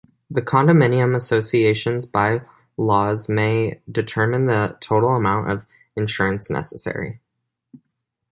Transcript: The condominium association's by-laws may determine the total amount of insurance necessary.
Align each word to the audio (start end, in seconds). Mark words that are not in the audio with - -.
The 0.31 0.41
condominium 0.41 1.15
association's 1.15 2.07
by-laws 2.07 3.29
may 3.29 3.81
determine 3.91 4.47
the 4.47 4.75
total 4.79 5.09
amount 5.15 5.51
of 5.51 5.67
insurance 5.95 6.49
necessary. 6.49 7.19